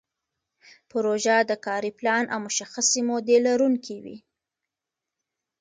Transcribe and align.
پروژه 0.91 1.37
د 1.49 1.51
کاري 1.65 1.91
پلان 1.99 2.23
او 2.33 2.39
مشخصې 2.47 3.01
مودې 3.07 3.37
لرونکې 3.47 3.95
وي. 4.03 4.17